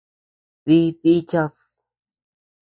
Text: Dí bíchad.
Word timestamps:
Dí 0.67 0.79
bíchad. 1.01 1.53